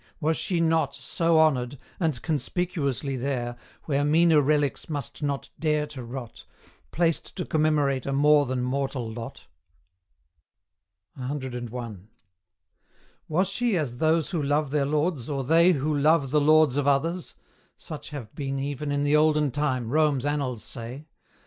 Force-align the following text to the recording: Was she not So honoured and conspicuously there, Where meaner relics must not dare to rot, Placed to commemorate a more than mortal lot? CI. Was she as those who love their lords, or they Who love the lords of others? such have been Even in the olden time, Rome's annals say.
Was 0.19 0.35
she 0.35 0.59
not 0.59 0.95
So 0.95 1.39
honoured 1.39 1.77
and 1.99 2.19
conspicuously 2.23 3.15
there, 3.15 3.55
Where 3.83 4.03
meaner 4.03 4.41
relics 4.41 4.89
must 4.89 5.21
not 5.21 5.49
dare 5.59 5.85
to 5.85 6.03
rot, 6.03 6.43
Placed 6.91 7.35
to 7.35 7.45
commemorate 7.45 8.07
a 8.07 8.11
more 8.11 8.47
than 8.47 8.63
mortal 8.63 9.13
lot? 9.13 9.45
CI. 11.15 11.69
Was 13.27 13.47
she 13.47 13.77
as 13.77 13.99
those 13.99 14.31
who 14.31 14.41
love 14.41 14.71
their 14.71 14.87
lords, 14.87 15.29
or 15.29 15.43
they 15.43 15.73
Who 15.73 15.95
love 15.95 16.31
the 16.31 16.41
lords 16.41 16.77
of 16.77 16.87
others? 16.87 17.35
such 17.77 18.09
have 18.09 18.33
been 18.33 18.57
Even 18.57 18.91
in 18.91 19.03
the 19.03 19.15
olden 19.15 19.51
time, 19.51 19.91
Rome's 19.91 20.25
annals 20.25 20.63
say. 20.63 21.05